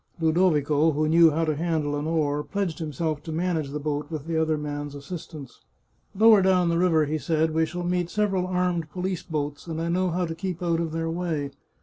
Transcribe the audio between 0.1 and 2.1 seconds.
Ludovico, who knew how to handle an